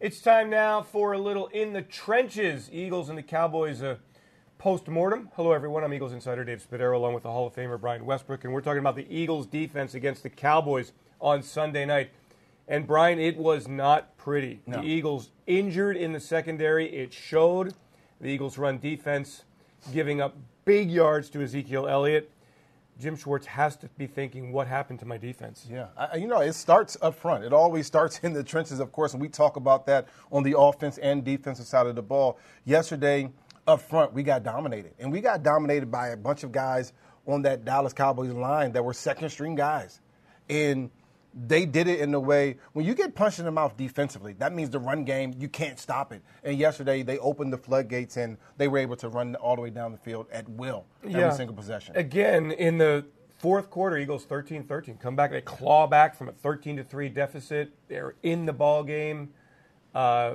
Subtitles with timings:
[0.00, 2.70] It's time now for a little in the trenches.
[2.72, 3.96] Eagles and the Cowboys uh,
[4.56, 5.28] post mortem.
[5.36, 5.84] Hello, everyone.
[5.84, 8.62] I'm Eagles insider Dave Spadaro, along with the Hall of Famer Brian Westbrook, and we're
[8.62, 12.12] talking about the Eagles' defense against the Cowboys on Sunday night.
[12.66, 14.62] And Brian, it was not pretty.
[14.66, 14.80] No.
[14.80, 16.86] The Eagles injured in the secondary.
[16.86, 17.74] It showed.
[18.22, 19.44] The Eagles' run defense
[19.92, 22.30] giving up big yards to Ezekiel Elliott.
[23.00, 25.66] Jim Schwartz has to be thinking, what happened to my defense?
[25.70, 27.44] Yeah, I, you know, it starts up front.
[27.44, 30.58] It always starts in the trenches, of course, and we talk about that on the
[30.58, 32.38] offense and defensive side of the ball.
[32.64, 33.30] Yesterday,
[33.66, 36.92] up front, we got dominated, and we got dominated by a bunch of guys
[37.26, 40.00] on that Dallas Cowboys line that were second string guys,
[40.48, 40.90] and
[41.32, 44.52] they did it in a way when you get punched in the mouth defensively, that
[44.52, 46.22] means the run game, you can't stop it.
[46.42, 49.70] And yesterday, they opened the floodgates and they were able to run all the way
[49.70, 51.96] down the field at will every single possession.
[51.96, 53.04] Again, in the
[53.38, 54.96] fourth quarter, Eagles 13 13.
[54.98, 57.72] Come back, they claw back from a 13 to 3 deficit.
[57.88, 59.30] They're in the ball game,
[59.94, 60.34] uh,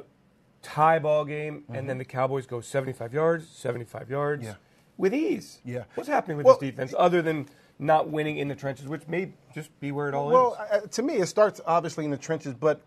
[0.61, 4.51] tie ball game, and then the Cowboys go 75 yards, 75 yards Mm-hmm.
[4.51, 4.55] Yeah.
[4.97, 5.59] with ease.
[5.65, 5.83] Yeah.
[5.95, 7.47] What's happening with Well, this defense other than
[7.79, 10.83] not winning in the trenches, which may just be where it all Well, is?
[10.83, 12.81] uh, to me, it starts obviously in the trenches, but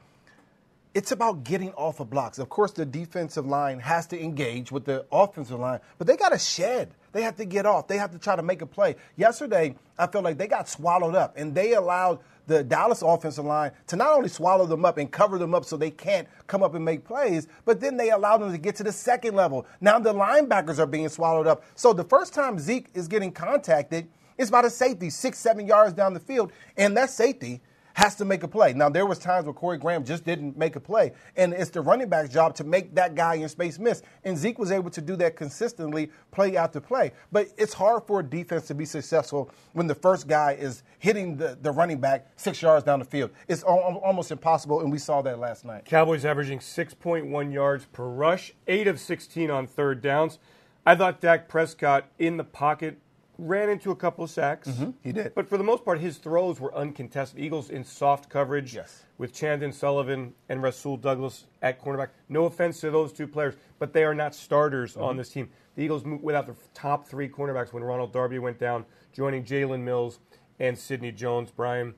[0.95, 2.39] it's about getting off of blocks.
[2.39, 6.31] Of course, the defensive line has to engage with the offensive line, but they got
[6.31, 6.95] to shed.
[7.13, 7.87] They have to get off.
[7.87, 8.97] They have to try to make a play.
[9.17, 13.73] Yesterday, I felt like they got swallowed up, and they allowed the Dallas offensive line
[13.89, 16.75] to not only swallow them up and cover them up so they can't come up
[16.75, 19.67] and make plays, but then they allowed them to get to the second level.
[19.83, 21.63] Now the linebackers are being swallowed up.
[21.75, 25.93] So the first time Zeke is getting contacted, it's about a safety, six, seven yards
[25.93, 27.61] down the field, and that safety
[27.99, 28.73] has to make a play.
[28.73, 31.81] Now there was times where Corey Graham just didn't make a play, and it's the
[31.81, 34.03] running back's job to make that guy in space miss.
[34.23, 37.11] And Zeke was able to do that consistently, play after play.
[37.33, 41.37] But it's hard for a defense to be successful when the first guy is hitting
[41.37, 43.33] the, the running back six yards down the field.
[43.49, 45.85] It's al- almost impossible, and we saw that last night.
[45.85, 50.39] Cowboys averaging 6.1 yards per rush, 8 of 16 on third downs.
[50.87, 52.99] I thought Dak Prescott in the pocket
[53.39, 54.69] ran into a couple of sacks.
[54.69, 54.91] Mm-hmm.
[55.03, 55.33] he did.
[55.35, 57.39] But for the most part, his throws were uncontested.
[57.39, 59.05] Eagles in soft coverage Yes.
[59.17, 62.09] with Chandon Sullivan and Rasul Douglas at cornerback.
[62.29, 65.19] No offense to those two players, but they are not starters on Mm-hmm.
[65.19, 65.49] this team.
[65.77, 69.81] The Eagles moved without the top three cornerbacks when Ronald Darby went down, joining Jalen
[69.83, 70.19] Mills
[70.59, 71.95] and Sidney Jones, Brian.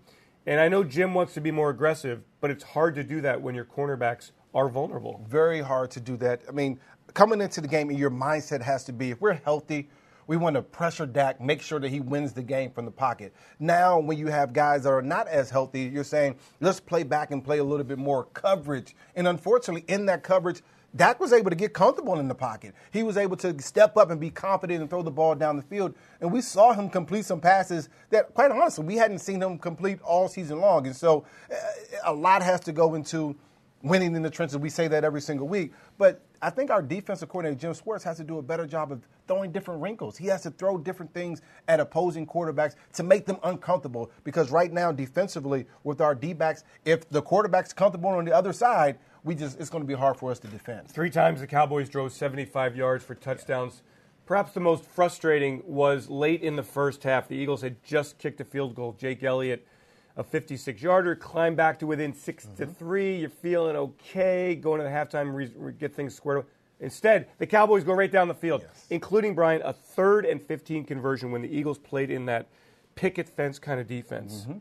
[0.46, 3.40] And I know Jim wants to be more aggressive, but it's hard to do that
[3.40, 5.24] when your cornerbacks are vulnerable.
[5.28, 6.42] very hard to do that.
[6.48, 6.78] I mean,
[7.14, 9.88] coming into the game, your mindset has to be if we're healthy,
[10.26, 13.34] we want to pressure Dak, make sure that he wins the game from the pocket.
[13.58, 17.30] Now, when you have guys that are not as healthy, you're saying, let's play back
[17.30, 18.94] and play a little bit more coverage.
[19.16, 20.62] And unfortunately, in that coverage,
[20.94, 22.74] Dak was able to get comfortable in the pocket.
[22.90, 25.62] He was able to step up and be confident and throw the ball down the
[25.62, 25.94] field.
[26.20, 30.00] And we saw him complete some passes that, quite honestly, we hadn't seen him complete
[30.02, 30.86] all season long.
[30.86, 31.54] And so uh,
[32.04, 33.36] a lot has to go into
[33.82, 34.58] winning in the trenches.
[34.58, 35.72] We say that every single week.
[35.98, 39.06] But I think our defensive coordinator, Jim Schwartz, has to do a better job of
[39.26, 40.16] throwing different wrinkles.
[40.16, 44.10] He has to throw different things at opposing quarterbacks to make them uncomfortable.
[44.24, 48.52] Because right now, defensively, with our D backs, if the quarterback's comfortable on the other
[48.52, 50.88] side, we just it's going to be hard for us to defend.
[50.88, 53.82] Three times the Cowboys drove 75 yards for touchdowns.
[54.26, 57.26] Perhaps the most frustrating was late in the first half.
[57.28, 58.92] The Eagles had just kicked a field goal.
[58.92, 59.66] Jake Elliott,
[60.16, 62.72] a 56 yarder, climb back to within 6 to Mm-hmm.
[62.72, 63.16] 3.
[63.16, 66.46] You're feeling okay, going to the halftime, re- re- get things squared away.
[66.80, 68.86] Instead, the Cowboys go right down the field, Yes.
[68.90, 72.48] including Brian, a third and 15 conversion when the Eagles played in that
[72.94, 74.42] picket fence kind of defense.
[74.42, 74.58] Mm-hmm.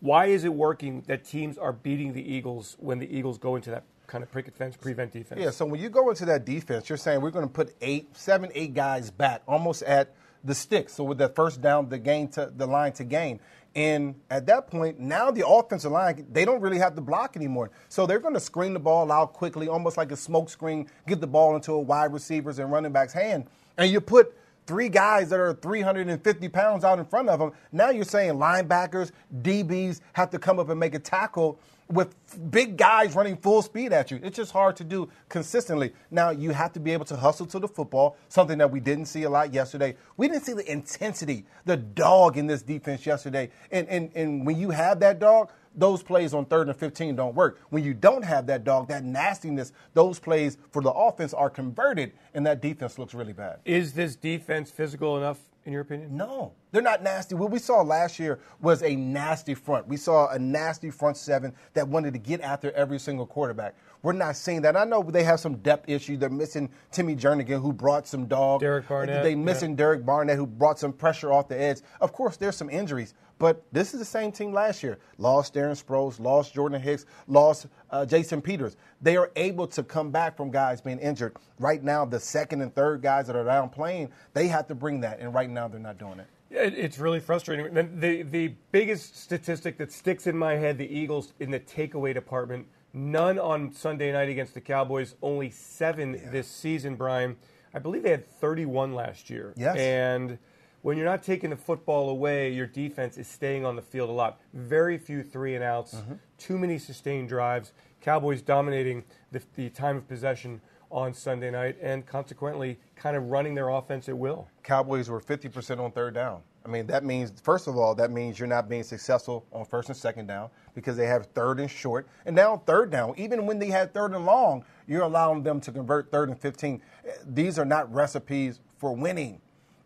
[0.00, 3.70] Why is it working that teams are beating the Eagles when the Eagles go into
[3.70, 5.40] that kind of picket fence prevent defense?
[5.40, 8.14] Yeah, so when you go into that defense, you're saying we're going to put eight,
[8.16, 10.14] seven, eight guys back, almost at
[10.44, 10.88] the stick.
[10.88, 13.40] So with that first down, the gain to the line to gain.
[13.74, 17.70] And at that point, now the offensive line, they don't really have to block anymore.
[17.88, 21.20] So they're going to screen the ball out quickly, almost like a smoke screen, get
[21.20, 23.46] the ball into a wide receiver's and running back's hand.
[23.78, 24.36] And you put
[24.66, 27.52] three guys that are 350 pounds out in front of them.
[27.70, 29.12] Now you're saying linebackers,
[29.42, 31.58] DBs have to come up and make a tackle
[31.90, 32.14] with
[32.50, 34.20] big guys running full speed at you.
[34.22, 35.92] It's just hard to do consistently.
[36.10, 39.06] Now you have to be able to hustle to the football, something that we didn't
[39.06, 39.96] see a lot yesterday.
[40.16, 43.50] We didn't see the intensity, the dog in this defense yesterday.
[43.70, 47.34] And and, and when you have that dog, those plays on third and 15 don't
[47.34, 47.60] work.
[47.70, 52.12] When you don't have that dog, that nastiness, those plays for the offense are converted,
[52.34, 53.58] and that defense looks really bad.
[53.64, 56.16] Is this defense physical enough, in your opinion?
[56.16, 57.34] No, They're not nasty.
[57.34, 59.88] What we saw last year was a nasty front.
[59.88, 63.74] We saw a nasty front seven that wanted to get after every single quarterback.
[64.02, 64.76] We're not seeing that.
[64.76, 66.18] I know they have some depth issues.
[66.18, 68.60] They're missing Timmy Jernigan, who brought some dog.
[68.60, 69.22] Derek Barnett.
[69.22, 69.76] They missing yeah.
[69.76, 71.80] Derek Barnett, who brought some pressure off the edge.
[72.00, 74.98] Of course, there's some injuries, but this is the same team last year.
[75.18, 78.76] Lost Darren Sproles, lost Jordan Hicks, lost uh, Jason Peters.
[79.02, 81.36] They are able to come back from guys being injured.
[81.58, 85.00] Right now, the second and third guys that are down playing, they have to bring
[85.00, 86.26] that, and right now they're not doing it.
[86.50, 87.72] It, it's really frustrating.
[87.72, 92.14] The, the, the biggest statistic that sticks in my head: the Eagles in the takeaway
[92.14, 92.66] department.
[92.92, 95.14] None on Sunday night against the Cowboys.
[95.22, 96.30] Only seven yeah.
[96.30, 97.36] this season, Brian.
[97.72, 99.54] I believe they had 31 last year.
[99.56, 99.76] Yes.
[99.76, 100.38] And
[100.82, 104.12] when you're not taking the football away, your defense is staying on the field a
[104.12, 104.40] lot.
[104.54, 106.14] Very few three and outs, mm-hmm.
[106.38, 107.72] too many sustained drives.
[108.00, 110.60] Cowboys dominating the, the time of possession
[110.90, 114.48] on Sunday night and consequently kind of running their offense at will.
[114.62, 116.42] Cowboys were 50% on third down.
[116.64, 119.88] I mean, that means, first of all, that means you're not being successful on first
[119.88, 122.06] and second down because they have third and short.
[122.26, 125.72] And now third down, even when they had third and long, you're allowing them to
[125.72, 126.82] convert third and 15.
[127.26, 129.40] These are not recipes for winning.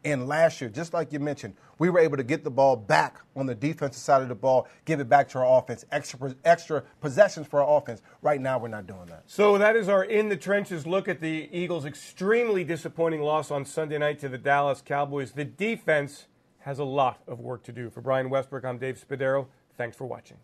[0.05, 3.21] And last year, just like you mentioned, we were able to get the ball back
[3.35, 6.83] on the defensive side of the ball, give it back to our offense, extra extra
[7.01, 8.03] possessions for our offense.
[8.21, 9.23] Right now, we're not doing that.
[9.27, 13.65] So that is our in the trenches look at the Eagles' extremely disappointing loss on
[13.65, 15.33] Sunday night to the Dallas Cowboys.
[15.33, 16.27] The defense
[16.61, 17.89] has a lot of work to do.
[17.89, 19.47] For Brian Westbrook, I'm Dave Spadaro.
[19.77, 20.37] Thanks for watching.